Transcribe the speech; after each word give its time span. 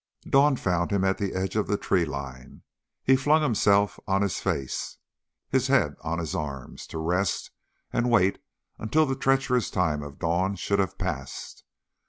Dawn 0.27 0.55
found 0.55 0.89
him 0.89 1.03
at 1.03 1.19
the 1.19 1.35
edge 1.35 1.55
of 1.55 1.67
the 1.67 1.77
tree 1.77 2.05
line. 2.05 2.63
He 3.03 3.15
flung 3.15 3.43
himself 3.43 3.99
on 4.07 4.23
his 4.23 4.39
face, 4.39 4.97
his 5.47 5.67
head 5.67 5.93
on 6.03 6.17
his 6.17 6.33
arms, 6.33 6.87
to 6.87 6.97
rest 6.97 7.51
and 7.93 8.09
wait 8.09 8.39
until 8.79 9.05
the 9.05 9.15
treacherous 9.15 9.69
time 9.69 10.01
of 10.01 10.17
dawn 10.17 10.55
should 10.55 10.79
have 10.79 10.97
passed. 10.97 11.63